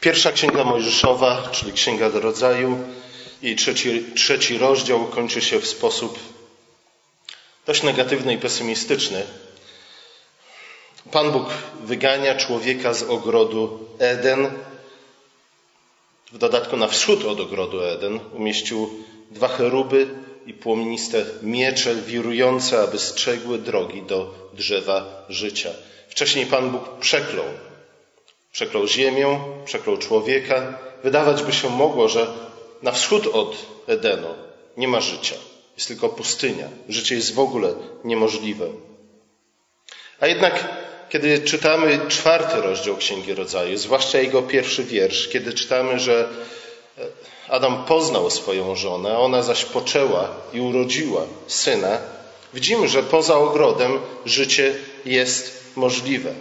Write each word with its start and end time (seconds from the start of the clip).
Pierwsza 0.00 0.32
księga 0.32 0.64
Mojżeszowa, 0.64 1.48
czyli 1.52 1.72
księga 1.72 2.10
do 2.10 2.20
rodzaju, 2.20 2.78
i 3.42 3.56
trzeci, 3.56 4.04
trzeci 4.14 4.58
rozdział 4.58 5.06
kończy 5.06 5.40
się 5.40 5.60
w 5.60 5.66
sposób 5.66 6.18
dość 7.66 7.82
negatywny 7.82 8.34
i 8.34 8.38
pesymistyczny. 8.38 9.22
Pan 11.10 11.32
Bóg 11.32 11.48
wygania 11.80 12.34
człowieka 12.34 12.94
z 12.94 13.02
ogrodu 13.02 13.88
Eden. 13.98 14.50
W 16.32 16.38
dodatku 16.38 16.76
na 16.76 16.88
wschód 16.88 17.24
od 17.24 17.40
ogrodu 17.40 17.82
Eden 17.84 18.20
umieścił 18.32 19.04
dwa 19.30 19.48
cheruby 19.48 20.06
i 20.46 20.54
płomieniste 20.54 21.24
miecze 21.42 21.94
wirujące, 21.94 22.82
aby 22.82 22.98
strzegły 22.98 23.58
drogi 23.58 24.02
do 24.02 24.34
drzewa 24.52 25.24
życia. 25.28 25.70
Wcześniej 26.08 26.46
Pan 26.46 26.70
Bóg 26.70 26.98
przeklął. 27.00 27.46
Przeklął 28.52 28.86
ziemię, 28.86 29.40
przeklął 29.64 29.96
człowieka. 29.96 30.78
Wydawać 31.04 31.42
by 31.42 31.52
się 31.52 31.70
mogło, 31.70 32.08
że 32.08 32.26
na 32.82 32.92
wschód 32.92 33.26
od 33.26 33.56
Edenu 33.86 34.34
nie 34.76 34.88
ma 34.88 35.00
życia. 35.00 35.34
Jest 35.76 35.88
tylko 35.88 36.08
pustynia. 36.08 36.68
Życie 36.88 37.14
jest 37.14 37.34
w 37.34 37.38
ogóle 37.38 37.74
niemożliwe. 38.04 38.66
A 40.20 40.26
jednak, 40.26 40.68
kiedy 41.08 41.38
czytamy 41.38 42.00
czwarty 42.08 42.60
rozdział 42.60 42.96
Księgi 42.96 43.34
Rodzaju, 43.34 43.76
zwłaszcza 43.76 44.18
jego 44.18 44.42
pierwszy 44.42 44.84
wiersz, 44.84 45.28
kiedy 45.28 45.52
czytamy, 45.52 46.00
że 46.00 46.28
Adam 47.48 47.84
poznał 47.84 48.30
swoją 48.30 48.76
żonę, 48.76 49.12
a 49.12 49.18
ona 49.18 49.42
zaś 49.42 49.64
poczęła 49.64 50.30
i 50.52 50.60
urodziła 50.60 51.22
syna, 51.46 51.98
widzimy, 52.54 52.88
że 52.88 53.02
poza 53.02 53.36
ogrodem 53.36 53.98
życie 54.24 54.74
jest 55.04 55.72
możliwe. 55.76 56.34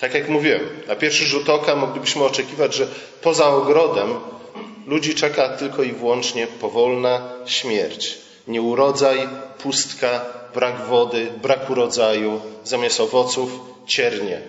Tak 0.00 0.14
jak 0.14 0.28
mówiłem, 0.28 0.60
na 0.86 0.96
pierwszy 0.96 1.24
rzut 1.24 1.48
oka 1.48 1.76
moglibyśmy 1.76 2.24
oczekiwać, 2.24 2.74
że 2.74 2.86
poza 3.22 3.48
ogrodem 3.48 4.20
ludzi 4.86 5.14
czeka 5.14 5.48
tylko 5.48 5.82
i 5.82 5.92
wyłącznie 5.92 6.46
powolna 6.46 7.32
śmierć. 7.46 8.18
Nieurodzaj, 8.48 9.28
pustka, 9.62 10.24
brak 10.54 10.86
wody, 10.86 11.32
brak 11.42 11.70
urodzaju, 11.70 12.40
zamiast 12.64 13.00
owoców 13.00 13.50
ciernie. 13.86 14.40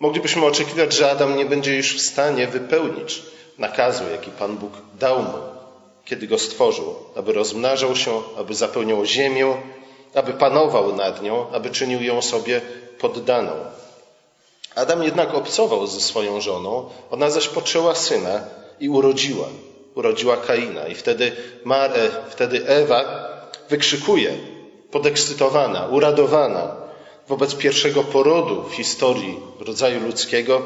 Moglibyśmy 0.00 0.46
oczekiwać, 0.46 0.92
że 0.92 1.10
Adam 1.10 1.36
nie 1.36 1.46
będzie 1.46 1.76
już 1.76 1.96
w 1.96 2.00
stanie 2.00 2.46
wypełnić 2.46 3.22
nakazu, 3.58 4.04
jaki 4.12 4.30
Pan 4.30 4.56
Bóg 4.56 4.72
dał 4.98 5.22
mu, 5.22 5.38
kiedy 6.04 6.26
go 6.26 6.38
stworzył, 6.38 6.96
aby 7.16 7.32
rozmnażał 7.32 7.96
się, 7.96 8.22
aby 8.38 8.54
zapełniał 8.54 9.04
ziemię, 9.04 9.56
aby 10.14 10.32
panował 10.32 10.96
nad 10.96 11.22
nią, 11.22 11.46
aby 11.52 11.70
czynił 11.70 12.02
ją 12.02 12.22
sobie 12.22 12.60
poddaną. 12.98 13.52
Adam 14.74 15.02
jednak 15.02 15.34
obcował 15.34 15.86
ze 15.86 16.00
swoją 16.00 16.40
żoną, 16.40 16.90
ona 17.10 17.30
zaś 17.30 17.48
poczęła 17.48 17.94
syna 17.94 18.40
i 18.80 18.88
urodziła. 18.88 19.46
Urodziła 19.94 20.36
Kaina. 20.36 20.86
I 20.86 20.94
wtedy, 20.94 21.32
Mar, 21.64 21.90
wtedy 22.30 22.66
Ewa 22.66 23.00
wykrzykuje, 23.70 24.34
podekscytowana, 24.90 25.86
uradowana 25.86 26.76
wobec 27.28 27.54
pierwszego 27.54 28.04
porodu 28.04 28.62
w 28.62 28.74
historii 28.74 29.40
rodzaju 29.60 30.00
ludzkiego, 30.00 30.62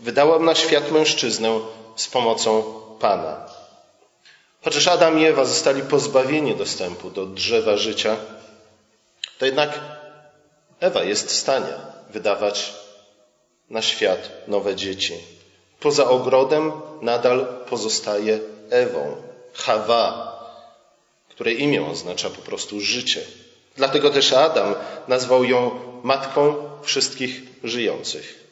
wydałam 0.00 0.44
na 0.44 0.54
świat 0.54 0.90
mężczyznę 0.90 1.60
z 1.96 2.08
pomocą 2.08 2.62
Pana. 3.00 3.46
Chociaż 4.64 4.88
Adam 4.88 5.20
i 5.20 5.24
Ewa 5.24 5.44
zostali 5.44 5.82
pozbawieni 5.82 6.54
dostępu 6.54 7.10
do 7.10 7.26
drzewa 7.26 7.76
życia, 7.76 8.16
to 9.40 9.46
jednak 9.46 9.80
Ewa 10.80 11.02
jest 11.04 11.28
w 11.28 11.32
stanie 11.32 11.74
wydawać 12.10 12.74
na 13.70 13.82
świat 13.82 14.30
nowe 14.48 14.76
dzieci. 14.76 15.14
Poza 15.80 16.10
ogrodem 16.10 16.72
nadal 17.02 17.46
pozostaje 17.70 18.38
Ewą, 18.70 19.16
Hawa, 19.54 20.06
której 21.28 21.62
imię 21.62 21.86
oznacza 21.86 22.30
po 22.30 22.42
prostu 22.42 22.80
życie. 22.80 23.20
Dlatego 23.76 24.10
też 24.10 24.32
Adam 24.32 24.74
nazwał 25.08 25.44
ją 25.44 25.80
matką 26.02 26.54
wszystkich 26.82 27.42
żyjących. 27.64 28.44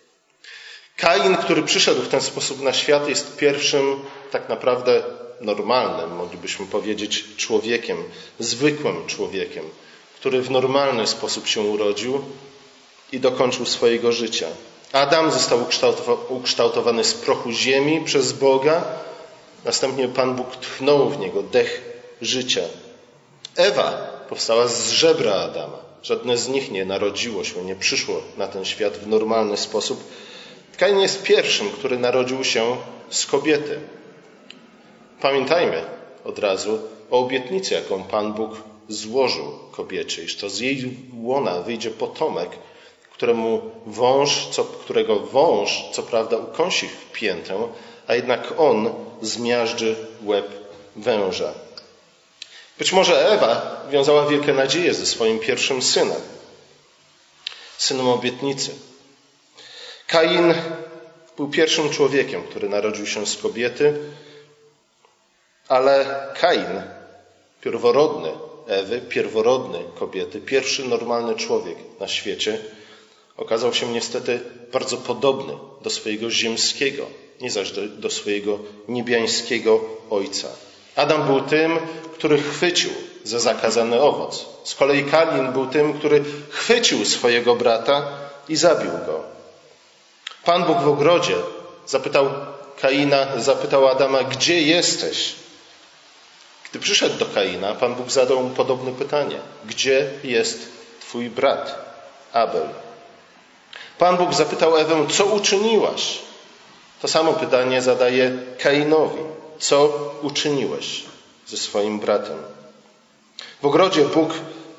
Kain, 0.96 1.36
który 1.36 1.62
przyszedł 1.62 2.02
w 2.02 2.08
ten 2.08 2.20
sposób 2.20 2.62
na 2.62 2.72
świat, 2.72 3.08
jest 3.08 3.36
pierwszym 3.36 4.04
tak 4.30 4.48
naprawdę 4.48 5.02
normalnym, 5.40 6.16
moglibyśmy 6.16 6.66
powiedzieć, 6.66 7.24
człowiekiem, 7.36 8.04
zwykłym 8.38 9.06
człowiekiem, 9.06 9.64
który 10.20 10.42
w 10.42 10.50
normalny 10.50 11.06
sposób 11.06 11.46
się 11.46 11.60
urodził 11.60 12.20
i 13.12 13.20
dokończył 13.20 13.66
swojego 13.66 14.12
życia. 14.12 14.46
Adam 14.92 15.30
został 15.30 15.66
ukształtowany 16.28 17.04
z 17.04 17.14
prochu 17.14 17.50
ziemi 17.50 18.00
przez 18.04 18.32
Boga, 18.32 18.84
następnie 19.64 20.08
Pan 20.08 20.34
Bóg 20.36 20.56
tchnął 20.56 21.10
w 21.10 21.18
niego 21.18 21.42
dech 21.42 21.82
życia. 22.22 22.62
Ewa 23.56 23.92
powstała 24.28 24.68
z 24.68 24.90
żebra 24.90 25.34
Adama. 25.34 25.78
Żadne 26.02 26.36
z 26.36 26.48
nich 26.48 26.70
nie 26.70 26.84
narodziło 26.84 27.44
się, 27.44 27.64
nie 27.64 27.76
przyszło 27.76 28.20
na 28.36 28.46
ten 28.46 28.64
świat 28.64 28.96
w 28.96 29.06
normalny 29.06 29.56
sposób. 29.56 30.04
Kain 30.76 30.98
jest 30.98 31.22
pierwszym, 31.22 31.70
który 31.70 31.98
narodził 31.98 32.44
się 32.44 32.76
z 33.10 33.26
kobiety. 33.26 33.80
Pamiętajmy 35.20 35.82
od 36.24 36.38
razu 36.38 36.78
o 37.10 37.18
obietnicy, 37.18 37.74
jaką 37.74 38.02
Pan 38.02 38.32
Bóg 38.32 38.50
złożył 38.88 39.59
kobiecie, 39.72 40.22
iż 40.22 40.37
to 40.37 40.50
z 40.50 40.60
jej 40.60 40.97
łona 41.22 41.60
wyjdzie 41.60 41.91
potomek, 41.91 42.50
któremu 43.12 43.71
wąż, 43.87 44.47
co, 44.47 44.65
którego 44.65 45.19
wąż, 45.19 45.84
co 45.93 46.03
prawda, 46.03 46.37
ukąsi 46.37 46.88
w 46.88 47.12
piętę, 47.12 47.69
a 48.06 48.15
jednak 48.15 48.54
on 48.59 48.94
zmiażdży 49.22 49.97
łeb 50.25 50.47
węża. 50.97 51.53
Być 52.78 52.93
może 52.93 53.32
Ewa 53.32 53.82
wiązała 53.91 54.26
wielkie 54.26 54.53
nadzieje 54.53 54.94
ze 54.94 55.06
swoim 55.06 55.38
pierwszym 55.38 55.82
synem, 55.82 56.20
synem 57.78 58.09
obietnicy. 58.09 58.70
Kain 60.06 60.55
był 61.37 61.49
pierwszym 61.49 61.91
człowiekiem, 61.91 62.43
który 62.43 62.69
narodził 62.69 63.06
się 63.06 63.26
z 63.26 63.37
kobiety, 63.37 63.99
ale 65.69 66.26
Kain, 66.41 66.82
pierworodny 67.60 68.47
Ewy, 68.68 69.00
pierworodny 69.00 69.78
kobiety, 69.98 70.40
pierwszy 70.40 70.84
normalny 70.84 71.34
człowiek 71.34 71.76
na 72.00 72.08
świecie, 72.08 72.58
okazał 73.36 73.74
się 73.74 73.92
niestety 73.92 74.40
bardzo 74.72 74.96
podobny 74.96 75.52
do 75.82 75.90
swojego 75.90 76.30
ziemskiego, 76.30 77.06
nie 77.40 77.50
zaś 77.50 77.72
do, 77.72 77.88
do 77.88 78.10
swojego 78.10 78.58
niebiańskiego 78.88 79.80
ojca. 80.10 80.48
Adam 80.96 81.26
był 81.26 81.40
tym, 81.40 81.78
który 82.14 82.38
chwycił 82.38 82.90
za 83.24 83.38
zakazany 83.38 84.00
owoc. 84.00 84.46
Z 84.64 84.74
kolei 84.74 85.04
Kalin 85.04 85.52
był 85.52 85.66
tym, 85.66 85.92
który 85.92 86.24
chwycił 86.50 87.04
swojego 87.04 87.56
brata 87.56 88.08
i 88.48 88.56
zabił 88.56 88.90
go. 88.90 89.22
Pan 90.44 90.64
Bóg 90.64 90.80
w 90.80 90.88
ogrodzie 90.88 91.34
zapytał 91.86 92.30
Kaina, 92.80 93.26
zapytał 93.36 93.88
Adama, 93.88 94.22
gdzie 94.22 94.62
jesteś? 94.62 95.34
Gdy 96.70 96.78
przyszedł 96.78 97.18
do 97.18 97.26
Kaina, 97.26 97.74
Pan 97.74 97.94
Bóg 97.94 98.10
zadał 98.10 98.42
mu 98.42 98.50
podobne 98.50 98.92
pytanie: 98.92 99.36
Gdzie 99.66 100.10
jest 100.24 100.68
Twój 101.00 101.30
brat 101.30 101.94
Abel? 102.32 102.68
Pan 103.98 104.16
Bóg 104.16 104.34
zapytał 104.34 104.76
Ewę, 104.76 105.06
co 105.10 105.24
uczyniłaś? 105.24 106.18
To 107.02 107.08
samo 107.08 107.32
pytanie 107.32 107.82
zadaje 107.82 108.38
Kainowi. 108.58 109.22
Co 109.58 110.10
uczyniłeś 110.22 111.02
ze 111.46 111.56
swoim 111.56 111.98
bratem? 112.00 112.36
W 113.62 113.66
ogrodzie 113.66 114.04
Bóg 114.04 114.30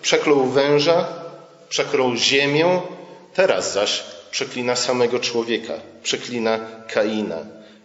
przeklął 0.02 0.46
węża, 0.46 1.08
przeklął 1.70 2.16
ziemię, 2.16 2.82
teraz 3.34 3.74
zaś 3.74 4.04
przeklina 4.32 4.76
samego 4.76 5.20
człowieka, 5.20 5.74
przeklina 6.04 6.60
Kaina. 6.94 7.38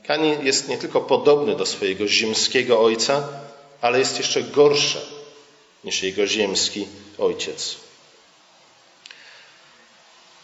Kain 0.06 0.46
jest 0.46 0.68
nie 0.68 0.78
tylko 0.78 1.00
podobny 1.00 1.56
do 1.56 1.66
swojego 1.66 2.06
ziemskiego 2.06 2.80
ojca, 2.80 3.28
ale 3.84 3.98
jest 3.98 4.18
jeszcze 4.18 4.42
gorszy 4.42 5.00
niż 5.84 6.02
jego 6.02 6.26
ziemski 6.26 6.88
ojciec. 7.18 7.76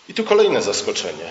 I 0.08 0.14
tu 0.14 0.24
kolejne 0.24 0.62
zaskoczenie, 0.62 1.30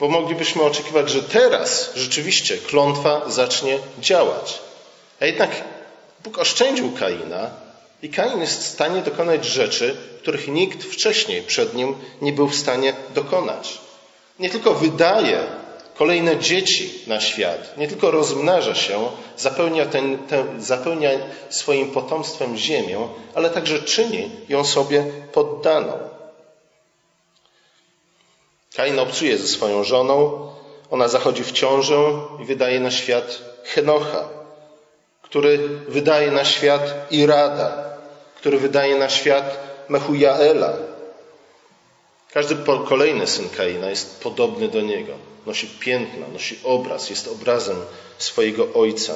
bo 0.00 0.08
moglibyśmy 0.08 0.62
oczekiwać, 0.62 1.10
że 1.10 1.22
teraz 1.22 1.90
rzeczywiście 1.94 2.58
klątwa 2.58 3.30
zacznie 3.30 3.78
działać. 3.98 4.58
A 5.20 5.26
jednak 5.26 5.50
Bóg 6.24 6.38
oszczędził 6.38 6.92
Kaina 6.92 7.50
i 8.02 8.10
Kain 8.10 8.40
jest 8.40 8.62
w 8.62 8.66
stanie 8.66 9.02
dokonać 9.02 9.44
rzeczy, 9.44 9.96
których 10.22 10.48
nikt 10.48 10.84
wcześniej 10.84 11.42
przed 11.42 11.74
nim 11.74 11.96
nie 12.22 12.32
był 12.32 12.48
w 12.48 12.56
stanie 12.56 12.94
dokonać. 13.14 13.78
Nie 14.38 14.50
tylko 14.50 14.74
wydaje 14.74 15.46
kolejne 15.98 16.36
dzieci 16.36 17.02
na 17.06 17.20
świat, 17.20 17.78
nie 17.78 17.88
tylko 17.88 18.10
rozmnaża 18.10 18.74
się, 18.74 19.08
zapełnia, 19.36 19.86
ten, 19.86 20.18
ten, 20.18 20.62
zapełnia 20.62 21.10
swoim 21.48 21.90
potomstwem 21.90 22.56
ziemię, 22.56 23.08
ale 23.34 23.50
także 23.50 23.82
czyni 23.82 24.30
ją 24.48 24.64
sobie 24.64 25.04
poddaną. 25.32 25.98
Kain 28.76 28.98
obcuje 28.98 29.38
ze 29.38 29.48
swoją 29.48 29.84
żoną, 29.84 30.48
ona 30.90 31.08
zachodzi 31.08 31.44
w 31.44 31.52
ciążę 31.52 31.96
i 32.42 32.44
wydaje 32.44 32.80
na 32.80 32.90
świat 32.90 33.42
Henocha, 33.64 34.28
który 35.22 35.58
wydaje 35.88 36.30
na 36.30 36.44
świat 36.44 37.06
Irada, 37.10 37.96
który 38.36 38.58
wydaje 38.58 38.98
na 38.98 39.08
świat 39.08 39.58
Mechujaela. 39.88 40.72
Każdy 42.32 42.56
kolejny 42.88 43.26
syn 43.26 43.48
Kaina 43.48 43.90
jest 43.90 44.22
podobny 44.22 44.68
do 44.68 44.80
niego. 44.80 45.12
Nosi 45.46 45.66
piętna, 45.66 46.28
nosi 46.28 46.58
obraz, 46.64 47.10
jest 47.10 47.28
obrazem 47.28 47.76
swojego 48.18 48.68
ojca. 48.74 49.14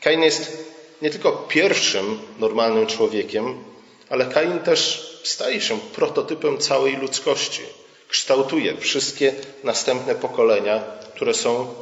Kain 0.00 0.22
jest 0.22 0.64
nie 1.02 1.10
tylko 1.10 1.32
pierwszym 1.32 2.18
normalnym 2.38 2.86
człowiekiem, 2.86 3.64
ale 4.10 4.26
Kain 4.26 4.58
też 4.58 5.10
staje 5.24 5.60
się 5.60 5.80
prototypem 5.80 6.58
całej 6.58 6.96
ludzkości. 6.96 7.62
Kształtuje 8.08 8.76
wszystkie 8.76 9.34
następne 9.64 10.14
pokolenia, 10.14 10.82
które 11.14 11.34
są 11.34 11.74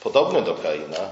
podobne 0.00 0.42
do 0.42 0.54
Kaina, 0.54 1.10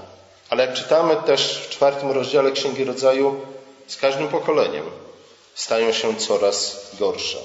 ale 0.49 0.65
jak 0.65 0.75
czytamy 0.75 1.15
też 1.15 1.57
w 1.57 1.69
czwartym 1.69 2.11
rozdziale 2.11 2.51
Księgi 2.51 2.83
Rodzaju, 2.83 3.45
z 3.87 3.97
każdym 3.97 4.27
pokoleniem 4.27 4.85
stają 5.55 5.91
się 5.91 6.15
coraz 6.15 6.89
gorsze. 6.99 7.37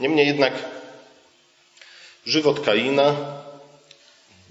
Niemniej 0.00 0.26
jednak 0.26 0.52
żywot 2.26 2.60
Kaina, 2.60 3.14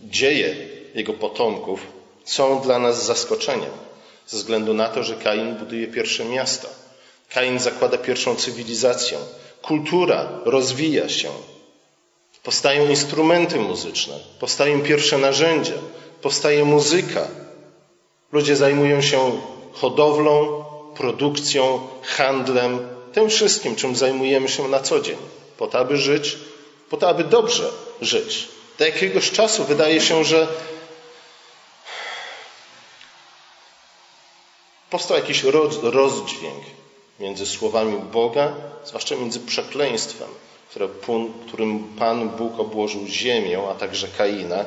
dzieje 0.04 0.56
jego 0.96 1.14
potomków 1.14 1.80
są 2.26 2.62
dla 2.62 2.80
nas 2.80 3.06
zaskoczeniem, 3.06 3.72
ze 4.28 4.38
względu 4.38 4.74
na 4.74 4.90
to, 4.90 5.04
że 5.04 5.16
Kain 5.16 5.56
buduje 5.56 5.88
pierwsze 5.88 6.26
miasta. 6.26 6.68
Kain 7.30 7.60
zakłada 7.60 7.98
pierwszą 7.98 8.36
cywilizację. 8.36 9.18
Kultura 9.62 10.40
rozwija 10.46 11.10
się. 11.10 11.30
Powstają 12.44 12.90
instrumenty 12.90 13.60
muzyczne, 13.60 14.20
powstają 14.40 14.82
pierwsze 14.82 15.18
narzędzia, 15.18 15.74
powstaje 16.22 16.66
muzyka. 16.66 17.28
Ludzie 18.32 18.56
zajmują 18.56 19.02
się 19.02 19.42
hodowlą, 19.74 20.64
produkcją, 20.96 21.88
handlem, 22.02 22.80
tym 23.14 23.30
wszystkim, 23.30 23.76
czym 23.76 23.96
zajmujemy 23.96 24.50
się 24.50 24.68
na 24.68 24.80
co 24.80 25.00
dzień, 25.00 25.18
po 25.58 25.68
to, 25.68 25.80
aby 25.80 25.98
żyć, 25.98 26.38
po 26.92 26.98
to, 26.98 27.10
aby 27.10 27.24
dobrze 27.24 27.72
żyć. 28.02 28.48
Do 28.80 28.86
jakiegoś 28.86 29.32
czasu 29.32 29.64
wydaje 29.64 30.02
się, 30.02 30.24
że 30.24 30.48
powstał 34.90 35.18
jakiś 35.18 35.44
rozdźwięk 35.84 36.64
między 37.20 37.46
słowami 37.46 37.98
Boga, 37.98 38.54
zwłaszcza 38.86 39.16
między 39.16 39.40
przekleństwem, 39.40 40.28
którym 41.48 41.96
Pan 42.00 42.30
Bóg 42.30 42.60
obłożył 42.60 43.08
ziemię, 43.08 43.60
a 43.72 43.74
także 43.74 44.08
Kaina, 44.08 44.66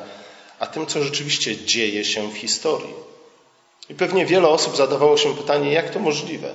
a 0.59 0.67
tym, 0.67 0.85
co 0.85 1.03
rzeczywiście 1.03 1.57
dzieje 1.57 2.05
się 2.05 2.31
w 2.31 2.37
historii. 2.37 2.93
I 3.89 3.93
pewnie 3.93 4.25
wiele 4.25 4.47
osób 4.47 4.75
zadawało 4.75 5.17
się 5.17 5.35
pytanie, 5.35 5.73
jak 5.73 5.89
to 5.89 5.99
możliwe? 5.99 6.53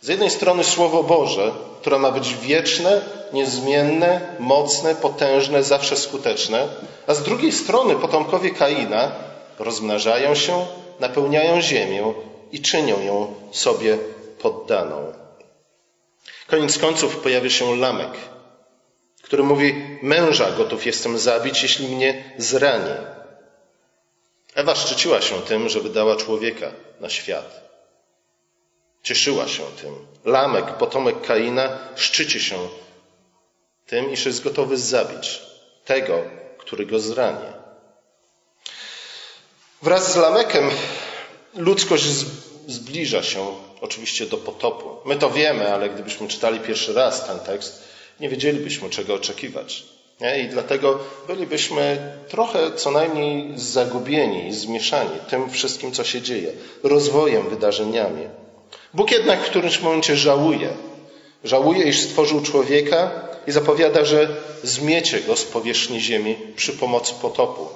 Z 0.00 0.08
jednej 0.08 0.30
strony 0.30 0.64
Słowo 0.64 1.02
Boże, 1.02 1.52
które 1.80 1.98
ma 1.98 2.10
być 2.10 2.34
wieczne, 2.34 3.00
niezmienne, 3.32 4.36
mocne, 4.38 4.94
potężne, 4.94 5.62
zawsze 5.62 5.96
skuteczne, 5.96 6.68
a 7.06 7.14
z 7.14 7.22
drugiej 7.22 7.52
strony 7.52 7.96
potomkowie 7.96 8.50
Kaina 8.50 9.12
rozmnażają 9.58 10.34
się, 10.34 10.66
napełniają 11.00 11.60
ziemię 11.60 12.14
i 12.52 12.60
czynią 12.60 13.00
ją 13.00 13.34
sobie 13.52 13.98
poddaną. 14.42 15.12
Koniec 16.46 16.78
końców 16.78 17.16
pojawia 17.16 17.50
się 17.50 17.76
Lamek, 17.76 18.10
który 19.22 19.42
mówi: 19.42 19.98
Męża 20.02 20.50
gotów 20.50 20.86
jestem 20.86 21.18
zabić, 21.18 21.62
jeśli 21.62 21.88
mnie 21.88 22.24
zrani. 22.38 22.94
Ewa 24.54 24.74
szczyciła 24.74 25.20
się 25.20 25.40
tym, 25.40 25.68
że 25.68 25.80
wydała 25.80 26.16
człowieka 26.16 26.70
na 27.00 27.10
świat. 27.10 27.59
Cieszyła 29.02 29.48
się 29.48 29.62
tym. 29.82 29.94
Lamek, 30.24 30.76
potomek 30.76 31.20
Kaina, 31.20 31.78
szczyci 31.96 32.40
się 32.40 32.68
tym, 33.86 34.12
iż 34.12 34.26
jest 34.26 34.44
gotowy 34.44 34.76
zabić 34.76 35.40
tego, 35.84 36.22
który 36.58 36.86
go 36.86 36.98
zrani. 36.98 37.46
Wraz 39.82 40.12
z 40.12 40.16
Lamekiem 40.16 40.70
ludzkość 41.54 42.04
zbliża 42.66 43.22
się 43.22 43.54
oczywiście 43.80 44.26
do 44.26 44.36
potopu. 44.36 45.08
My 45.08 45.16
to 45.16 45.30
wiemy, 45.30 45.72
ale 45.74 45.90
gdybyśmy 45.90 46.28
czytali 46.28 46.60
pierwszy 46.60 46.92
raz 46.92 47.26
ten 47.26 47.38
tekst, 47.38 47.82
nie 48.20 48.28
wiedzielibyśmy, 48.28 48.90
czego 48.90 49.14
oczekiwać. 49.14 49.84
I 50.44 50.48
dlatego 50.48 50.98
bylibyśmy 51.26 52.12
trochę 52.28 52.72
co 52.72 52.90
najmniej 52.90 53.58
zagubieni, 53.58 54.52
zmieszani 54.52 55.20
tym 55.28 55.50
wszystkim, 55.50 55.92
co 55.92 56.04
się 56.04 56.22
dzieje, 56.22 56.52
rozwojem, 56.82 57.48
wydarzeniami. 57.48 58.28
Bóg 58.94 59.10
jednak 59.10 59.42
w 59.42 59.50
którymś 59.50 59.80
momencie 59.80 60.16
żałuje. 60.16 60.68
Żałuje, 61.44 61.84
iż 61.84 62.00
stworzył 62.00 62.40
człowieka 62.42 63.10
i 63.46 63.52
zapowiada, 63.52 64.04
że 64.04 64.36
zmiecie 64.62 65.20
go 65.20 65.36
z 65.36 65.44
powierzchni 65.44 66.00
ziemi 66.00 66.36
przy 66.56 66.72
pomocy 66.72 67.14
potopu. 67.22 67.68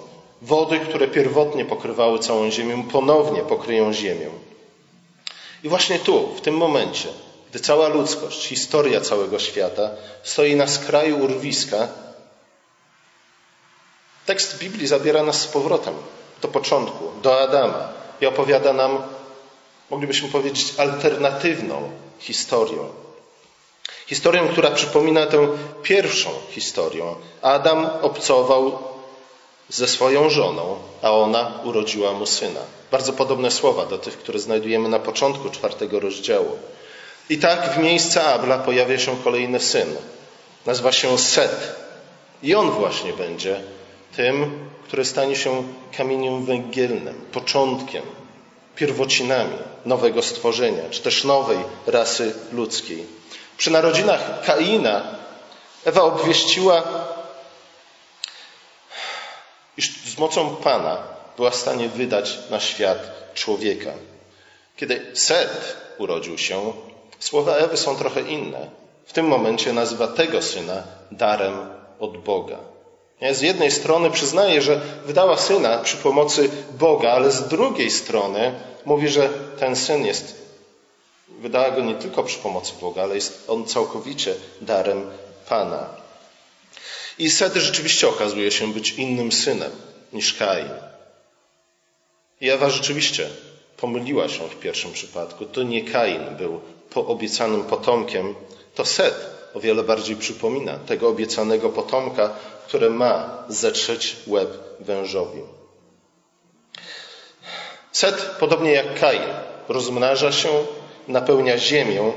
Wody, 0.42 0.78
które 0.80 1.08
pierwotnie 1.08 1.64
pokrywały 1.64 2.18
całą 2.18 2.50
ziemię, 2.50 2.84
ponownie 2.92 3.42
pokryją 3.42 3.92
ziemię. 3.92 4.28
I 5.64 5.68
właśnie 5.68 5.98
tu, 5.98 6.34
w 6.34 6.40
tym 6.40 6.56
momencie, 6.56 7.08
gdy 7.50 7.60
cała 7.60 7.88
ludzkość, 7.88 8.46
historia 8.46 9.00
całego 9.00 9.38
świata 9.38 9.90
stoi 10.22 10.56
na 10.56 10.66
skraju 10.66 11.24
urwiska, 11.24 11.88
tekst 14.26 14.58
Biblii 14.58 14.86
zabiera 14.86 15.22
nas 15.22 15.40
z 15.40 15.46
powrotem 15.46 15.94
do 16.42 16.48
początku, 16.48 17.04
do 17.22 17.40
Adama 17.40 17.88
i 18.20 18.26
opowiada 18.26 18.72
nam, 18.72 19.02
moglibyśmy 19.94 20.28
powiedzieć, 20.28 20.74
alternatywną 20.78 21.90
historię. 22.18 22.78
Historię, 24.06 24.42
która 24.52 24.70
przypomina 24.70 25.26
tę 25.26 25.48
pierwszą 25.82 26.30
historię. 26.50 27.04
Adam 27.42 27.86
obcował 28.02 28.78
ze 29.68 29.86
swoją 29.88 30.30
żoną, 30.30 30.76
a 31.02 31.10
ona 31.10 31.52
urodziła 31.64 32.12
mu 32.12 32.26
syna. 32.26 32.60
Bardzo 32.90 33.12
podobne 33.12 33.50
słowa 33.50 33.86
do 33.86 33.98
tych, 33.98 34.18
które 34.18 34.38
znajdujemy 34.38 34.88
na 34.88 34.98
początku 34.98 35.50
czwartego 35.50 36.00
rozdziału. 36.00 36.58
I 37.30 37.38
tak 37.38 37.74
w 37.74 37.78
miejsce 37.78 38.24
Abla 38.24 38.58
pojawia 38.58 38.98
się 38.98 39.16
kolejny 39.24 39.60
syn. 39.60 39.96
Nazywa 40.66 40.92
się 40.92 41.18
Set. 41.18 41.76
I 42.42 42.54
on 42.54 42.70
właśnie 42.70 43.12
będzie 43.12 43.60
tym, 44.16 44.68
który 44.84 45.04
stanie 45.04 45.36
się 45.36 45.62
kamieniem 45.96 46.44
węgielnym, 46.44 47.14
początkiem, 47.32 48.02
pierwocinami 48.76 49.58
nowego 49.84 50.22
stworzenia, 50.22 50.82
czy 50.90 51.02
też 51.02 51.24
nowej 51.24 51.58
rasy 51.86 52.34
ludzkiej. 52.52 53.06
Przy 53.56 53.70
narodzinach 53.70 54.44
Kaina 54.44 55.02
Ewa 55.84 56.02
obwieściła 56.02 56.82
iż 59.76 59.90
z 60.14 60.18
mocą 60.18 60.56
Pana 60.56 60.98
była 61.36 61.50
w 61.50 61.56
stanie 61.56 61.88
wydać 61.88 62.38
na 62.50 62.60
świat 62.60 62.98
człowieka. 63.34 63.90
Kiedy 64.76 65.10
Set 65.14 65.76
urodził 65.98 66.38
się, 66.38 66.72
słowa 67.18 67.56
Ewy 67.56 67.76
są 67.76 67.96
trochę 67.96 68.20
inne. 68.20 68.70
W 69.06 69.12
tym 69.12 69.26
momencie 69.26 69.72
nazywa 69.72 70.08
tego 70.08 70.42
syna 70.42 70.82
darem 71.10 71.70
od 72.00 72.18
Boga. 72.18 72.58
Z 73.32 73.40
jednej 73.40 73.70
strony 73.70 74.10
przyznaje, 74.10 74.62
że 74.62 74.80
wydała 75.06 75.36
syna 75.36 75.78
przy 75.78 75.96
pomocy 75.96 76.50
Boga, 76.78 77.12
ale 77.12 77.30
z 77.30 77.48
drugiej 77.48 77.90
strony 77.90 78.52
mówi, 78.84 79.08
że 79.08 79.30
ten 79.58 79.76
syn 79.76 80.06
jest, 80.06 80.34
wydała 81.28 81.70
go 81.70 81.80
nie 81.80 81.94
tylko 81.94 82.22
przy 82.22 82.38
pomocy 82.38 82.72
Boga, 82.80 83.02
ale 83.02 83.14
jest 83.14 83.44
on 83.48 83.66
całkowicie 83.66 84.34
darem 84.60 85.10
Pana. 85.48 85.86
I 87.18 87.30
Set 87.30 87.54
rzeczywiście 87.54 88.08
okazuje 88.08 88.50
się 88.50 88.72
być 88.72 88.90
innym 88.90 89.32
synem 89.32 89.72
niż 90.12 90.34
Kain. 90.34 90.70
I 92.40 92.50
Ewa 92.50 92.70
rzeczywiście 92.70 93.28
pomyliła 93.76 94.28
się 94.28 94.48
w 94.48 94.60
pierwszym 94.60 94.92
przypadku. 94.92 95.46
To 95.46 95.62
nie 95.62 95.84
Kain 95.84 96.36
był 96.38 96.60
po 96.90 97.06
obiecanym 97.06 97.64
potomkiem, 97.64 98.34
to 98.74 98.84
Set 98.84 99.34
o 99.54 99.60
wiele 99.60 99.82
bardziej 99.82 100.16
przypomina 100.16 100.78
tego 100.78 101.08
obiecanego 101.08 101.68
potomka, 101.68 102.30
które 102.68 102.90
ma 102.90 103.44
zetrzeć 103.48 104.16
łeb 104.26 104.48
wężowi. 104.80 105.42
Set, 107.92 108.14
podobnie 108.40 108.72
jak 108.72 109.00
Kain, 109.00 109.22
rozmnaża 109.68 110.32
się, 110.32 110.48
napełnia 111.08 111.58
ziemię 111.58 112.12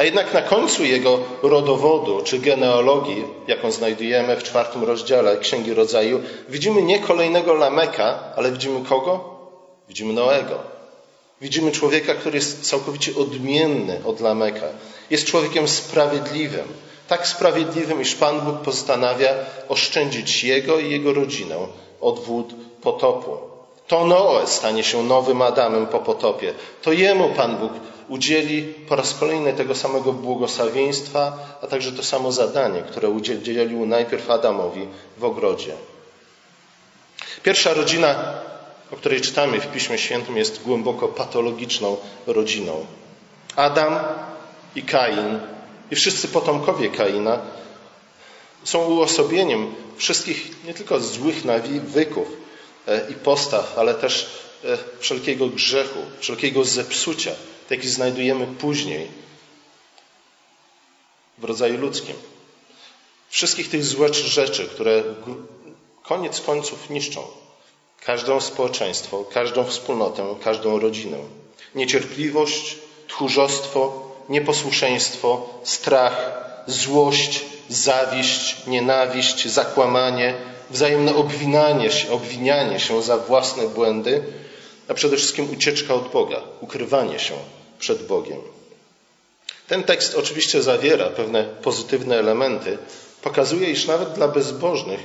a 0.00 0.04
jednak 0.04 0.34
na 0.34 0.42
końcu 0.42 0.84
jego 0.84 1.18
rodowodu 1.42 2.22
czy 2.24 2.38
genealogii, 2.38 3.24
jaką 3.48 3.70
znajdujemy 3.70 4.36
w 4.36 4.42
czwartym 4.42 4.84
rozdziale 4.84 5.36
Księgi 5.36 5.74
Rodzaju, 5.74 6.20
widzimy 6.48 6.82
nie 6.82 6.98
kolejnego 6.98 7.54
Lameka, 7.54 8.18
ale 8.36 8.52
widzimy 8.52 8.84
kogo? 8.84 9.38
Widzimy 9.88 10.12
Noego. 10.12 10.58
Widzimy 11.40 11.72
człowieka, 11.72 12.14
który 12.14 12.36
jest 12.36 12.62
całkowicie 12.62 13.12
odmienny 13.16 14.00
od 14.04 14.20
Lameka. 14.20 14.66
Jest 15.10 15.26
człowiekiem 15.26 15.68
sprawiedliwym, 15.68 16.68
Tak 17.10 17.26
sprawiedliwym, 17.26 18.00
iż 18.00 18.14
Pan 18.14 18.40
Bóg 18.40 18.60
postanawia 18.60 19.34
oszczędzić 19.68 20.44
jego 20.44 20.78
i 20.78 20.90
jego 20.90 21.12
rodzinę 21.12 21.56
od 22.00 22.18
wód 22.18 22.54
potopu. 22.82 23.36
To 23.86 24.04
Noe 24.04 24.46
stanie 24.46 24.84
się 24.84 25.02
nowym 25.02 25.42
Adamem 25.42 25.86
po 25.86 25.98
potopie. 25.98 26.54
To 26.82 26.92
jemu 26.92 27.28
Pan 27.28 27.56
Bóg 27.56 27.72
udzieli 28.08 28.62
po 28.62 28.96
raz 28.96 29.14
kolejny 29.14 29.52
tego 29.52 29.74
samego 29.74 30.12
błogosławieństwa, 30.12 31.32
a 31.62 31.66
także 31.66 31.92
to 31.92 32.02
samo 32.02 32.32
zadanie, 32.32 32.82
które 32.82 33.08
udzielił 33.08 33.86
najpierw 33.86 34.30
Adamowi 34.30 34.88
w 35.18 35.24
ogrodzie. 35.24 35.74
Pierwsza 37.42 37.74
rodzina, 37.74 38.34
o 38.92 38.96
której 38.96 39.20
czytamy 39.20 39.60
w 39.60 39.66
Piśmie 39.66 39.98
Świętym, 39.98 40.36
jest 40.36 40.62
głęboko 40.62 41.08
patologiczną 41.08 41.96
rodziną. 42.26 42.86
Adam 43.56 43.98
i 44.74 44.82
Kain 44.82 45.40
i 45.90 45.96
wszyscy 45.96 46.28
potomkowie 46.28 46.90
Kaina 46.90 47.40
są 48.64 48.84
uosobieniem 48.86 49.74
wszystkich 49.96 50.64
nie 50.64 50.74
tylko 50.74 51.00
złych 51.00 51.44
nawyków 51.44 52.28
e, 52.86 53.10
i 53.10 53.14
postaw, 53.14 53.78
ale 53.78 53.94
też 53.94 54.30
e, 54.64 54.78
wszelkiego 54.98 55.46
grzechu, 55.46 55.98
wszelkiego 56.20 56.64
zepsucia, 56.64 57.32
jaki 57.70 57.88
znajdujemy 57.88 58.46
później 58.46 59.08
w 61.38 61.44
rodzaju 61.44 61.78
ludzkim. 61.78 62.16
Wszystkich 63.28 63.70
tych 63.70 63.84
złych 63.84 64.14
rzeczy, 64.14 64.68
które 64.68 65.02
koniec 66.02 66.40
końców 66.40 66.90
niszczą 66.90 67.22
każdą 68.04 68.40
społeczeństwo, 68.40 69.24
każdą 69.24 69.64
wspólnotę, 69.64 70.34
każdą 70.44 70.78
rodzinę. 70.78 71.18
Niecierpliwość, 71.74 72.76
tchórzostwo, 73.08 74.09
nieposłuszeństwo, 74.30 75.48
strach, 75.64 76.40
złość, 76.66 77.40
zawiść, 77.68 78.66
nienawiść, 78.66 79.48
zakłamanie, 79.48 80.34
wzajemne 80.70 81.14
obwinanie 81.14 81.90
się, 81.90 82.10
obwinianie 82.10 82.80
się 82.80 83.02
za 83.02 83.16
własne 83.16 83.68
błędy, 83.68 84.22
a 84.88 84.94
przede 84.94 85.16
wszystkim 85.16 85.50
ucieczka 85.52 85.94
od 85.94 86.10
Boga, 86.10 86.42
ukrywanie 86.60 87.18
się 87.18 87.34
przed 87.78 88.06
Bogiem. 88.06 88.38
Ten 89.68 89.82
tekst 89.84 90.14
oczywiście 90.14 90.62
zawiera 90.62 91.10
pewne 91.10 91.44
pozytywne 91.44 92.18
elementy, 92.18 92.78
pokazuje, 93.22 93.70
iż 93.70 93.86
nawet 93.86 94.12
dla 94.12 94.28
bezbożnych, 94.28 95.00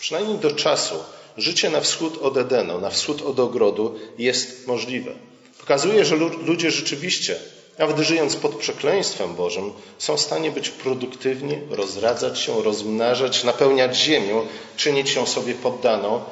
przynajmniej 0.00 0.38
do 0.38 0.50
czasu, 0.50 0.94
życie 1.36 1.70
na 1.70 1.80
wschód 1.80 2.18
od 2.22 2.36
Edenu, 2.36 2.80
na 2.80 2.90
wschód 2.90 3.22
od 3.22 3.40
ogrodu 3.40 3.98
jest 4.18 4.66
możliwe. 4.66 5.12
Pokazuje, 5.60 6.04
że 6.04 6.16
ludzie 6.16 6.70
rzeczywiście, 6.70 7.36
nawet 7.78 7.98
żyjąc 7.98 8.36
pod 8.36 8.54
przekleństwem 8.54 9.34
Bożym, 9.34 9.72
są 9.98 10.16
w 10.16 10.20
stanie 10.20 10.50
być 10.50 10.70
produktywni, 10.70 11.58
rozradzać 11.70 12.40
się, 12.40 12.62
rozmnażać, 12.62 13.44
napełniać 13.44 13.96
ziemię, 13.96 14.42
czynić 14.76 15.14
ją 15.14 15.26
sobie 15.26 15.54
poddaną, 15.54 16.24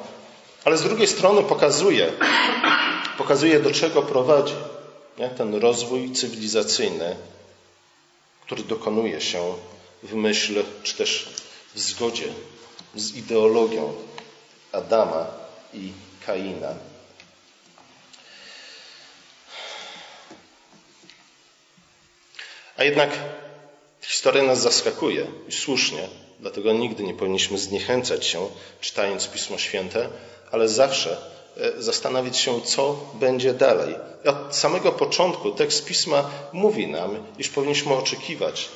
ale 0.65 0.77
z 0.77 0.83
drugiej 0.83 1.07
strony 1.07 1.43
pokazuje, 1.43 2.11
pokazuje 3.17 3.59
do 3.59 3.71
czego 3.71 4.01
prowadzi 4.01 4.53
nie? 5.17 5.29
ten 5.29 5.55
rozwój 5.55 6.11
cywilizacyjny, 6.11 7.15
który 8.45 8.63
dokonuje 8.63 9.21
się 9.21 9.53
w 10.03 10.13
myśl, 10.13 10.63
czy 10.83 10.95
też 10.95 11.29
w 11.75 11.79
zgodzie 11.79 12.27
z 12.95 13.15
ideologią 13.15 13.93
Adama 14.71 15.27
i 15.73 15.91
Kaina. 16.25 16.73
A 22.77 22.83
jednak 22.83 23.09
historia 24.01 24.43
nas 24.43 24.61
zaskakuje 24.61 25.27
i 25.47 25.51
słusznie, 25.51 26.07
dlatego 26.39 26.73
nigdy 26.73 27.03
nie 27.03 27.13
powinniśmy 27.13 27.57
zniechęcać 27.57 28.25
się, 28.25 28.49
czytając 28.81 29.27
Pismo 29.27 29.57
Święte, 29.57 30.09
ale 30.51 30.67
zawsze 30.69 31.17
e, 31.57 31.81
zastanowić 31.81 32.37
się, 32.37 32.61
co 32.61 32.99
będzie 33.13 33.53
dalej. 33.53 33.95
Od 34.25 34.55
samego 34.55 34.91
początku 34.91 35.51
tekst 35.51 35.85
Pisma 35.85 36.29
mówi 36.53 36.87
nam, 36.87 37.23
iż 37.37 37.49
powinniśmy 37.49 37.93
oczekiwać 37.93 38.69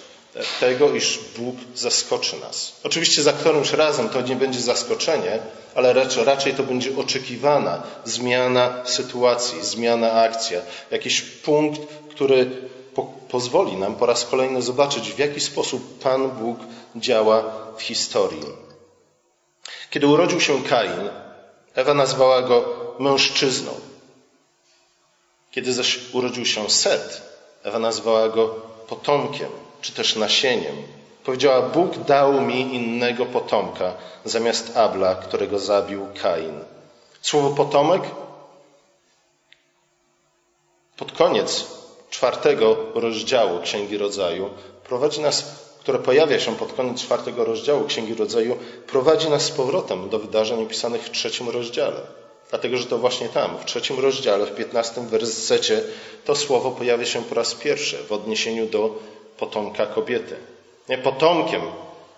tego, 0.59 0.95
iż 0.95 1.19
Bóg 1.37 1.55
zaskoczy 1.75 2.39
nas. 2.39 2.75
Oczywiście 2.83 3.21
za 3.23 3.33
którymś 3.33 3.73
razem 3.73 4.09
to 4.09 4.21
nie 4.21 4.35
będzie 4.35 4.59
zaskoczenie, 4.59 5.39
ale 5.75 5.93
raczej, 5.93 6.23
raczej 6.23 6.53
to 6.53 6.63
będzie 6.63 6.97
oczekiwana 6.97 7.83
zmiana 8.05 8.85
sytuacji, 8.85 9.65
zmiana 9.65 10.11
akcja, 10.11 10.61
jakiś 10.91 11.21
punkt, 11.21 11.81
który 12.09 12.51
po, 12.99 13.07
pozwoli 13.31 13.75
nam 13.77 13.95
po 13.95 14.05
raz 14.05 14.25
kolejny 14.25 14.61
zobaczyć, 14.61 15.11
w 15.11 15.17
jaki 15.19 15.39
sposób 15.39 15.99
Pan 15.99 16.31
Bóg 16.31 16.57
działa 16.95 17.43
w 17.77 17.81
historii. 17.81 18.45
Kiedy 19.89 20.07
urodził 20.07 20.41
się 20.41 20.63
Kain, 20.63 21.09
Ewa 21.75 21.93
nazwała 21.93 22.41
go 22.41 22.63
mężczyzną. 22.99 23.71
Kiedy 25.51 25.73
zaś 25.73 25.99
urodził 26.13 26.45
się 26.45 26.69
Set, 26.69 27.21
Ewa 27.63 27.79
nazwała 27.79 28.29
go 28.29 28.47
potomkiem 28.87 29.49
czy 29.81 29.91
też 29.93 30.15
nasieniem. 30.15 30.75
Powiedziała: 31.23 31.61
Bóg 31.61 31.97
dał 31.97 32.41
mi 32.41 32.75
innego 32.75 33.25
potomka 33.25 33.93
zamiast 34.25 34.77
Abla, 34.77 35.15
którego 35.15 35.59
zabił 35.59 36.07
Kain. 36.21 36.59
Słowo 37.21 37.49
potomek 37.49 38.01
pod 40.97 41.11
koniec 41.11 41.78
czwartego 42.09 42.77
rozdziału 42.95 43.59
Księgi 43.61 43.97
Rodzaju 43.97 44.49
prowadzi 44.83 45.21
nas, 45.21 45.45
które 45.79 45.99
pojawia 45.99 46.39
się 46.39 46.55
pod 46.55 46.73
koniec 46.73 47.01
czwartego 47.01 47.45
rozdziału 47.45 47.85
Księgi 47.85 48.13
Rodzaju, 48.13 48.57
prowadzi 48.87 49.29
nas 49.29 49.41
z 49.41 49.51
powrotem 49.51 50.09
do 50.09 50.19
wydarzeń 50.19 50.63
opisanych 50.63 51.01
w 51.01 51.11
trzecim 51.11 51.49
rozdziale. 51.49 52.01
Dlatego, 52.49 52.77
że 52.77 52.85
to 52.85 52.97
właśnie 52.97 53.29
tam, 53.29 53.57
w 53.57 53.65
trzecim 53.65 53.99
rozdziale, 53.99 54.45
w 54.45 54.55
piętnastym 54.55 55.07
wersecie, 55.07 55.81
to 56.25 56.35
słowo 56.35 56.71
pojawia 56.71 57.05
się 57.05 57.23
po 57.23 57.35
raz 57.35 57.55
pierwszy 57.55 57.97
w 57.97 58.11
odniesieniu 58.11 58.67
do 58.67 58.95
potomka 59.37 59.85
kobiety. 59.85 60.35
Nie, 60.89 60.97
potomkiem 60.97 61.61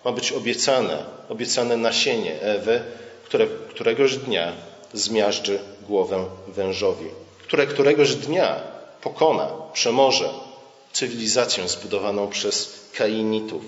ma 0.04 0.12
być 0.12 0.32
obiecane, 0.32 1.04
obiecane 1.28 1.76
nasienie 1.76 2.40
Ewy, 2.40 2.82
które 3.24 3.46
któregoś 3.46 4.16
dnia 4.16 4.52
zmiażdży 4.92 5.58
głowę 5.88 6.24
wężowi, 6.48 7.06
które 7.42 7.66
któregoś 7.66 8.14
dnia 8.14 8.60
pokona, 9.02 9.61
przemoże 9.72 10.30
cywilizację 10.92 11.68
zbudowaną 11.68 12.28
przez 12.28 12.80
Kainitów. 12.96 13.62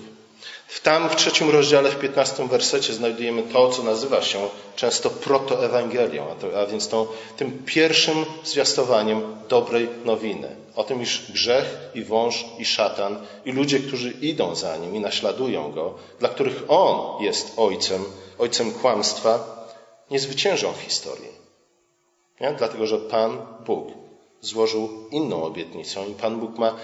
Tam 0.83 1.09
w 1.09 1.15
trzecim 1.15 1.49
rozdziale, 1.49 1.91
w 1.91 1.99
piętnastym 1.99 2.47
wersecie 2.47 2.93
znajdujemy 2.93 3.43
to, 3.43 3.69
co 3.69 3.83
nazywa 3.83 4.21
się 4.21 4.49
często 4.75 5.09
protoewangelią, 5.09 6.25
a 6.57 6.65
więc 6.65 6.87
tą, 6.87 7.07
tym 7.37 7.63
pierwszym 7.65 8.25
zwiastowaniem 8.43 9.35
dobrej 9.49 9.89
nowiny. 10.05 10.55
O 10.75 10.83
tym, 10.83 11.01
iż 11.01 11.31
grzech 11.31 11.77
i 11.93 12.03
wąż 12.03 12.45
i 12.59 12.65
szatan 12.65 13.25
i 13.45 13.51
ludzie, 13.51 13.79
którzy 13.79 14.11
idą 14.11 14.55
za 14.55 14.77
nim 14.77 14.95
i 14.95 14.99
naśladują 14.99 15.71
go, 15.71 15.93
dla 16.19 16.29
których 16.29 16.63
on 16.67 17.23
jest 17.23 17.53
ojcem, 17.57 18.05
ojcem 18.37 18.71
kłamstwa, 18.71 19.55
nie 20.11 20.19
zwyciężą 20.19 20.73
w 20.73 20.81
historii. 20.81 21.31
Nie? 22.41 22.53
Dlatego, 22.57 22.87
że 22.87 22.97
Pan 22.97 23.37
Bóg 23.65 24.04
złożył 24.45 24.89
inną 25.11 25.43
obietnicę 25.43 26.07
i 26.07 26.13
Pan 26.13 26.39
Bóg 26.39 26.57
ma 26.57 26.75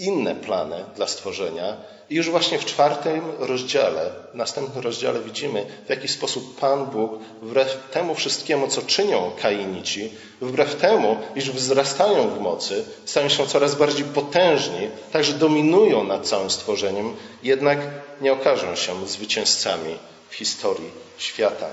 inne 0.00 0.34
plany 0.34 0.84
dla 0.96 1.06
stworzenia. 1.06 1.76
I 2.10 2.14
już 2.14 2.30
właśnie 2.30 2.58
w 2.58 2.64
czwartym 2.64 3.22
rozdziale, 3.38 4.10
w 4.32 4.34
następnym 4.34 4.84
rozdziale 4.84 5.20
widzimy, 5.20 5.66
w 5.86 5.90
jaki 5.90 6.08
sposób 6.08 6.60
Pan 6.60 6.86
Bóg, 6.86 7.12
wbrew 7.42 7.78
temu 7.92 8.14
wszystkiemu, 8.14 8.68
co 8.68 8.82
czynią 8.82 9.30
Kainici, 9.42 10.12
wbrew 10.40 10.74
temu, 10.74 11.16
iż 11.36 11.50
wzrastają 11.50 12.30
w 12.30 12.40
mocy, 12.40 12.84
stają 13.04 13.28
się 13.28 13.46
coraz 13.46 13.74
bardziej 13.74 14.04
potężni, 14.04 14.88
także 15.12 15.32
dominują 15.32 16.04
nad 16.04 16.26
całym 16.26 16.50
stworzeniem, 16.50 17.16
jednak 17.42 17.78
nie 18.20 18.32
okażą 18.32 18.76
się 18.76 19.08
zwycięzcami 19.08 19.96
w 20.30 20.34
historii 20.34 20.90
świata. 21.18 21.66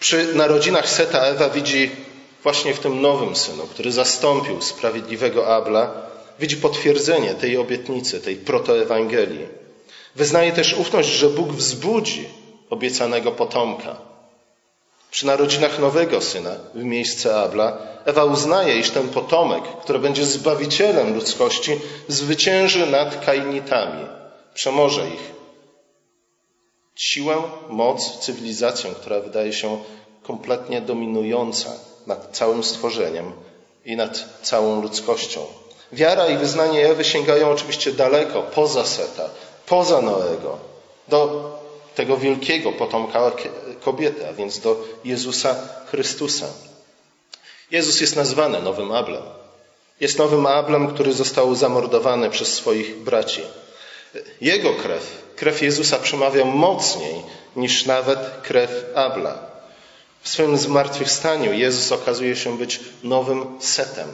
Przy 0.00 0.34
narodzinach 0.34 0.88
Seta 0.88 1.20
Ewa 1.20 1.48
widzi 1.50 1.90
właśnie 2.44 2.74
w 2.74 2.78
tym 2.78 3.00
nowym 3.00 3.36
synu, 3.36 3.66
który 3.66 3.92
zastąpił 3.92 4.62
sprawiedliwego 4.62 5.56
Abla, 5.56 5.90
widzi 6.38 6.56
potwierdzenie 6.56 7.34
tej 7.34 7.56
obietnicy, 7.56 8.20
tej 8.20 8.36
protoewangelii. 8.36 9.46
Wyznaje 10.16 10.52
też 10.52 10.74
ufność, 10.74 11.08
że 11.08 11.28
Bóg 11.28 11.52
wzbudzi 11.52 12.28
obiecanego 12.70 13.32
potomka. 13.32 13.96
Przy 15.10 15.26
narodzinach 15.26 15.78
nowego 15.78 16.20
syna 16.20 16.50
w 16.74 16.84
miejsce 16.84 17.36
Abla, 17.36 17.78
Ewa 18.04 18.24
uznaje, 18.24 18.78
iż 18.78 18.90
ten 18.90 19.08
potomek, 19.08 19.64
który 19.82 19.98
będzie 19.98 20.24
zbawicielem 20.24 21.14
ludzkości, 21.14 21.80
zwycięży 22.08 22.86
nad 22.86 23.24
kainitami, 23.24 24.06
przemoże 24.54 25.08
ich. 25.08 25.34
Siłę, 26.94 27.36
moc, 27.68 28.18
cywilizację, 28.18 28.90
która 28.90 29.20
wydaje 29.20 29.52
się 29.52 29.78
kompletnie 30.22 30.80
dominująca 30.80 31.70
nad 32.06 32.36
całym 32.36 32.64
stworzeniem 32.64 33.32
i 33.84 33.96
nad 33.96 34.24
całą 34.42 34.82
ludzkością. 34.82 35.46
Wiara 35.92 36.26
i 36.26 36.36
wyznanie 36.36 36.88
Ewy 36.88 37.04
sięgają 37.04 37.50
oczywiście 37.50 37.92
daleko, 37.92 38.42
poza 38.42 38.84
Seta, 38.84 39.28
poza 39.66 40.00
Noego, 40.00 40.58
do 41.08 41.50
tego 41.94 42.16
wielkiego 42.16 42.72
potomka 42.72 43.32
kobiety, 43.80 44.28
a 44.28 44.32
więc 44.32 44.58
do 44.58 44.76
Jezusa 45.04 45.56
Chrystusa. 45.90 46.46
Jezus 47.70 48.00
jest 48.00 48.16
nazwany 48.16 48.62
nowym 48.62 48.92
Ablem. 48.92 49.22
Jest 50.00 50.18
nowym 50.18 50.46
Ablem, 50.46 50.88
który 50.94 51.12
został 51.12 51.54
zamordowany 51.54 52.30
przez 52.30 52.52
swoich 52.52 53.02
braci. 53.02 53.42
Jego 54.40 54.74
krew, 54.74 55.22
krew 55.36 55.62
Jezusa 55.62 55.98
przemawia 55.98 56.44
mocniej 56.44 57.22
niż 57.56 57.86
nawet 57.86 58.18
krew 58.42 58.70
Abla. 58.94 59.53
W 60.24 60.28
swoim 60.28 60.56
zmartwychwstaniu 60.56 61.52
Jezus 61.52 61.92
okazuje 61.92 62.36
się 62.36 62.58
być 62.58 62.80
nowym 63.02 63.46
setem, 63.60 64.08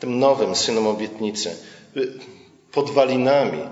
tym 0.00 0.18
nowym 0.18 0.56
synem 0.56 0.86
obietnicy, 0.86 1.56
podwalinami, 2.72 3.62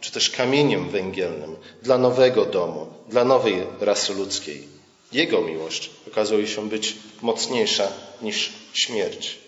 czy 0.00 0.12
też 0.12 0.30
kamieniem 0.30 0.88
węgielnym 0.88 1.56
dla 1.82 1.98
nowego 1.98 2.44
domu, 2.44 2.86
dla 3.08 3.24
nowej 3.24 3.66
rasy 3.80 4.14
ludzkiej. 4.14 4.68
Jego 5.12 5.40
miłość 5.40 5.90
okazuje 6.12 6.46
się 6.46 6.68
być 6.68 6.96
mocniejsza 7.22 7.88
niż 8.22 8.52
śmierć. 8.72 9.38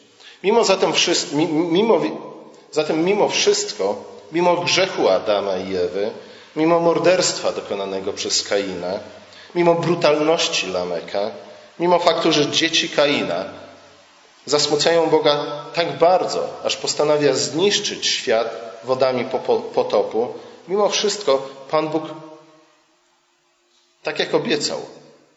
Mimo 0.45 0.64
zatem, 0.64 0.93
mimo, 1.71 2.00
zatem 2.73 3.05
mimo 3.05 3.28
wszystko, 3.28 4.05
mimo 4.33 4.57
grzechu 4.57 5.09
Adama 5.09 5.57
i 5.57 5.76
Ewy, 5.76 6.11
mimo 6.57 6.81
morderstwa 6.81 7.52
dokonanego 7.52 8.12
przez 8.12 8.43
Kaina, 8.43 9.00
mimo 9.55 9.75
brutalności 9.75 10.67
Lameka, 10.67 11.31
mimo 11.80 11.99
faktu, 11.99 12.32
że 12.32 12.50
dzieci 12.50 12.88
Kaina 12.88 13.44
zasmucają 14.47 15.11
Boga 15.11 15.64
tak 15.75 15.99
bardzo, 15.99 16.61
aż 16.64 16.76
postanawia 16.76 17.35
zniszczyć 17.35 18.06
świat 18.06 18.80
wodami 18.85 19.25
potopu, 19.75 20.35
mimo 20.68 20.88
wszystko 20.88 21.49
Pan 21.70 21.88
Bóg, 21.88 22.02
tak 24.02 24.18
jak 24.18 24.35
obiecał, 24.35 24.80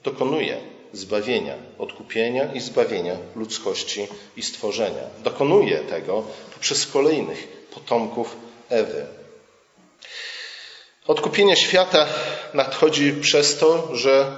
dokonuje 0.03 0.57
zbawienia, 0.93 1.55
odkupienia 1.77 2.53
i 2.53 2.59
zbawienia 2.59 3.15
ludzkości 3.35 4.07
i 4.37 4.43
stworzenia. 4.43 5.03
Dokonuje 5.23 5.77
tego 5.77 6.23
poprzez 6.53 6.87
kolejnych 6.87 7.67
potomków 7.73 8.35
Ewy. 8.69 9.05
Odkupienie 11.07 11.55
świata 11.55 12.07
nadchodzi 12.53 13.13
przez 13.13 13.57
to, 13.57 13.95
że 13.95 14.37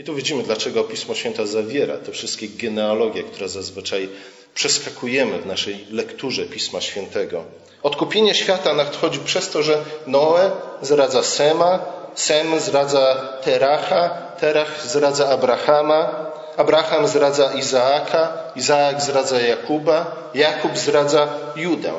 i 0.00 0.04
tu 0.04 0.14
widzimy, 0.14 0.42
dlaczego 0.42 0.84
Pismo 0.84 1.14
Święte 1.14 1.46
zawiera 1.46 1.98
te 1.98 2.12
wszystkie 2.12 2.48
genealogie, 2.48 3.22
które 3.22 3.48
zazwyczaj 3.48 4.08
przeskakujemy 4.54 5.38
w 5.38 5.46
naszej 5.46 5.86
lekturze 5.90 6.44
Pisma 6.44 6.80
Świętego. 6.80 7.44
Odkupienie 7.82 8.34
świata 8.34 8.74
nadchodzi 8.74 9.18
przez 9.18 9.50
to, 9.50 9.62
że 9.62 9.84
Noe 10.06 10.50
zradza 10.82 11.22
Sema, 11.22 11.78
Sem 12.14 12.60
zradza 12.60 13.14
Teracha, 13.44 14.08
Terach 14.40 14.86
zradza 14.86 15.28
Abrahama, 15.28 16.26
Abraham 16.56 17.08
zradza 17.08 17.52
Izaaka, 17.52 18.52
Izaak 18.56 19.02
zradza 19.02 19.40
Jakuba, 19.40 20.30
Jakub 20.34 20.78
zradza 20.78 21.28
Judę. 21.56 21.92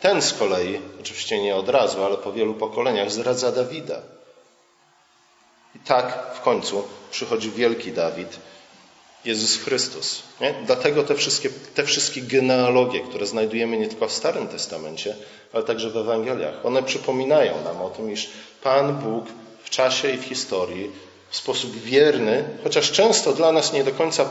Ten 0.00 0.22
z 0.22 0.32
kolei, 0.32 0.80
oczywiście 1.00 1.42
nie 1.42 1.56
od 1.56 1.68
razu, 1.68 2.04
ale 2.04 2.16
po 2.16 2.32
wielu 2.32 2.54
pokoleniach, 2.54 3.10
zdradza 3.10 3.52
Dawida. 3.52 4.15
I 5.76 5.78
tak 5.78 6.34
w 6.34 6.40
końcu 6.40 6.84
przychodzi 7.10 7.50
wielki 7.50 7.92
Dawid, 7.92 8.28
Jezus 9.24 9.56
Chrystus. 9.56 10.22
Nie? 10.40 10.54
Dlatego 10.66 11.02
te 11.02 11.14
wszystkie, 11.14 11.50
te 11.74 11.84
wszystkie 11.84 12.20
genealogie, 12.20 13.00
które 13.00 13.26
znajdujemy 13.26 13.76
nie 13.76 13.88
tylko 13.88 14.08
w 14.08 14.12
Starym 14.12 14.48
Testamencie, 14.48 15.16
ale 15.52 15.64
także 15.64 15.90
w 15.90 15.96
Ewangeliach, 15.96 16.66
one 16.66 16.82
przypominają 16.82 17.64
nam 17.64 17.82
o 17.82 17.90
tym, 17.90 18.12
iż 18.12 18.30
Pan 18.62 18.98
Bóg 18.98 19.24
w 19.64 19.70
czasie 19.70 20.10
i 20.10 20.18
w 20.18 20.24
historii 20.24 20.90
w 21.30 21.36
sposób 21.36 21.76
wierny, 21.76 22.44
chociaż 22.64 22.92
często 22.92 23.32
dla 23.32 23.52
nas 23.52 23.72
nie 23.72 23.84
do 23.84 23.92
końca 23.92 24.28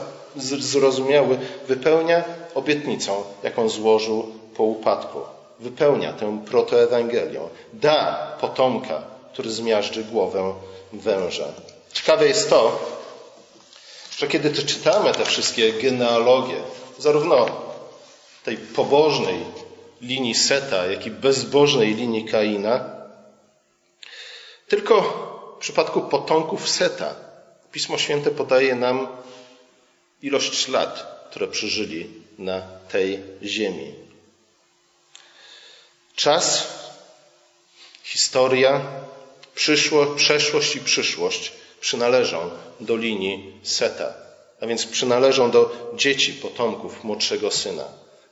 zrozumiały, 0.59 1.37
wypełnia 1.67 2.23
obietnicą, 2.55 3.23
jaką 3.43 3.69
złożył 3.69 4.33
po 4.55 4.63
upadku 4.63 5.19
wypełnia 5.59 6.13
tę 6.13 6.39
protoewangelię. 6.45 7.39
Da 7.73 8.27
potomka, 8.41 9.01
który 9.35 9.51
zmiażdży 9.51 10.03
głowę 10.03 10.53
węża. 10.93 11.47
Ciekawe 11.93 12.27
jest 12.27 12.49
to, 12.49 12.79
że 14.17 14.27
kiedy 14.27 14.51
czytamy 14.51 15.13
te 15.13 15.25
wszystkie 15.25 15.73
genealogie, 15.73 16.55
zarówno 16.99 17.45
tej 18.43 18.57
pobożnej 18.57 19.45
linii 20.01 20.35
Seta, 20.35 20.85
jak 20.85 21.05
i 21.05 21.11
bezbożnej 21.11 21.95
linii 21.95 22.25
Kaina, 22.25 22.89
tylko 24.67 25.01
w 25.57 25.59
przypadku 25.59 26.01
potomków 26.01 26.69
Seta 26.69 27.15
Pismo 27.71 27.97
Święte 27.97 28.31
podaje 28.31 28.75
nam 28.75 29.07
ilość 30.21 30.67
lat, 30.67 31.25
które 31.29 31.47
przeżyli 31.47 32.09
na 32.37 32.61
tej 32.91 33.19
ziemi. 33.43 33.93
Czas, 36.15 36.67
historia, 38.03 38.81
przyszło, 39.55 40.05
przeszłość 40.05 40.75
i 40.75 40.79
przyszłość 40.79 41.51
przynależą 41.81 42.49
do 42.79 42.95
linii 42.97 43.53
Seta, 43.63 44.13
a 44.61 44.67
więc 44.67 44.85
przynależą 44.85 45.51
do 45.51 45.91
dzieci, 45.95 46.33
potomków 46.33 47.03
młodszego 47.03 47.51
syna. 47.51 47.83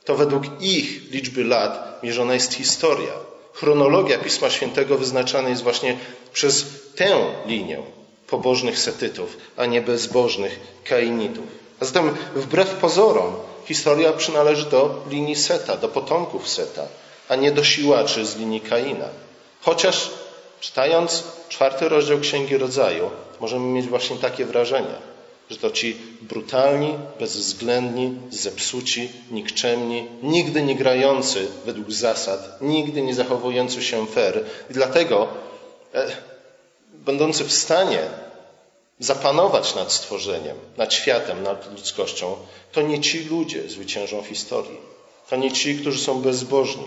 To 0.04 0.14
według 0.14 0.44
ich 0.60 1.10
liczby 1.10 1.44
lat 1.44 2.02
mierzona 2.02 2.34
jest 2.34 2.54
historia. 2.54 3.12
Chronologia 3.54 4.18
Pisma 4.18 4.50
Świętego 4.50 4.98
wyznaczana 4.98 5.48
jest 5.48 5.62
właśnie 5.62 5.98
przez 6.32 6.66
tę 6.96 7.26
linię 7.46 7.82
pobożnych 8.26 8.78
setytów, 8.78 9.36
a 9.56 9.66
nie 9.66 9.82
bezbożnych 9.82 10.60
kainitów. 10.84 11.44
A 11.80 11.84
zatem 11.84 12.16
wbrew 12.34 12.70
pozorom 12.70 13.34
historia 13.66 14.12
przynależy 14.12 14.66
do 14.66 15.04
linii 15.10 15.36
Seta, 15.36 15.76
do 15.76 15.88
potomków 15.88 16.48
Seta 16.48 16.86
a 17.28 17.36
nie 17.36 17.52
do 17.52 17.64
siłaczy 17.64 18.26
z 18.26 18.36
linii 18.36 18.60
Kaina. 18.60 19.08
Chociaż 19.60 20.10
czytając 20.64 21.24
czwarty 21.48 21.88
rozdział 21.88 22.20
Księgi 22.20 22.58
Rodzaju, 22.58 23.10
możemy 23.40 23.66
mieć 23.66 23.86
właśnie 23.86 24.16
takie 24.16 24.44
wrażenie, 24.44 24.94
że 25.50 25.56
to 25.56 25.70
ci 25.70 25.96
brutalni, 26.22 26.94
bezwzględni, 27.20 28.14
zepsuci, 28.30 29.12
nikczemni, 29.30 30.06
nigdy 30.22 30.62
nie 30.62 30.74
grający 30.74 31.48
według 31.64 31.92
zasad, 31.92 32.58
nigdy 32.60 33.02
nie 33.02 33.14
zachowujący 33.14 33.82
się 33.82 34.06
fair 34.06 34.44
i 34.70 34.72
dlatego 34.72 35.28
e, 35.94 36.06
będący 36.94 37.44
w 37.44 37.52
stanie 37.52 38.00
zapanować 38.98 39.74
nad 39.74 39.92
stworzeniem, 39.92 40.56
nad 40.76 40.94
światem, 40.94 41.42
nad 41.42 41.72
ludzkością, 41.72 42.36
to 42.72 42.82
nie 42.82 43.00
ci 43.00 43.24
ludzie 43.24 43.68
zwyciężą 43.68 44.22
w 44.22 44.26
historii. 44.26 44.78
To 45.30 45.36
nie 45.36 45.52
ci, 45.52 45.78
którzy 45.78 46.04
są 46.04 46.22
bezbożni, 46.22 46.86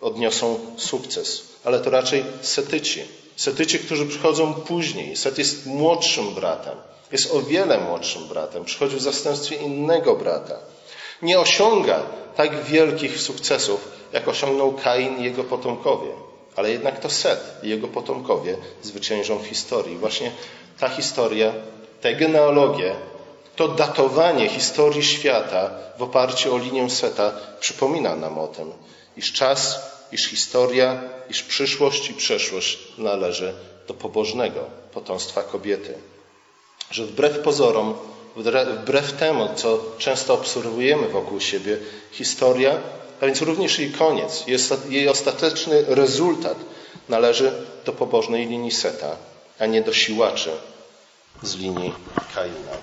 odniosą 0.00 0.58
sukces, 0.76 1.51
ale 1.64 1.80
to 1.80 1.90
raczej 1.90 2.24
setyci. 2.40 3.02
Setyci, 3.36 3.78
którzy 3.78 4.06
przychodzą 4.06 4.54
później. 4.54 5.16
Set 5.16 5.38
jest 5.38 5.66
młodszym 5.66 6.34
bratem. 6.34 6.76
Jest 7.12 7.34
o 7.34 7.42
wiele 7.42 7.78
młodszym 7.78 8.28
bratem. 8.28 8.64
Przychodzi 8.64 8.96
w 8.96 9.02
zastępstwie 9.02 9.56
innego 9.56 10.16
brata. 10.16 10.58
Nie 11.22 11.40
osiąga 11.40 12.02
tak 12.36 12.64
wielkich 12.64 13.20
sukcesów, 13.20 13.88
jak 14.12 14.28
osiągnął 14.28 14.72
Kain 14.72 15.20
i 15.20 15.24
jego 15.24 15.44
potomkowie. 15.44 16.10
Ale 16.56 16.70
jednak 16.70 17.00
to 17.00 17.10
Set 17.10 17.40
i 17.62 17.68
jego 17.68 17.88
potomkowie 17.88 18.56
zwyciężą 18.82 19.38
w 19.38 19.46
historii. 19.46 19.96
Właśnie 19.96 20.32
ta 20.80 20.88
historia, 20.88 21.52
te 22.00 22.14
genealogie, 22.14 22.94
to 23.56 23.68
datowanie 23.68 24.48
historii 24.48 25.02
świata 25.02 25.70
w 25.98 26.02
oparciu 26.02 26.54
o 26.54 26.58
linię 26.58 26.90
Seta 26.90 27.32
przypomina 27.60 28.16
nam 28.16 28.38
o 28.38 28.46
tym, 28.46 28.72
iż 29.16 29.32
czas 29.32 29.91
iż 30.12 30.26
historia, 30.26 31.02
iż 31.30 31.42
przyszłość 31.42 32.10
i 32.10 32.14
przeszłość 32.14 32.78
należy 32.98 33.54
do 33.88 33.94
pobożnego 33.94 34.60
potomstwa 34.92 35.42
kobiety. 35.42 35.94
Że 36.90 37.06
wbrew 37.06 37.38
pozorom, 37.38 37.94
wbrew 38.82 39.12
temu, 39.12 39.48
co 39.56 39.84
często 39.98 40.34
obserwujemy 40.34 41.08
wokół 41.08 41.40
siebie, 41.40 41.78
historia, 42.12 42.80
a 43.20 43.26
więc 43.26 43.42
również 43.42 43.78
jej 43.78 43.90
koniec, 43.90 44.44
jej 44.88 45.08
ostateczny 45.08 45.84
rezultat 45.88 46.56
należy 47.08 47.52
do 47.84 47.92
pobożnej 47.92 48.46
linii 48.46 48.70
Seta, 48.70 49.16
a 49.58 49.66
nie 49.66 49.82
do 49.82 49.92
siłaczy 49.92 50.50
z 51.42 51.56
linii 51.56 51.94
Kaina. 52.34 52.76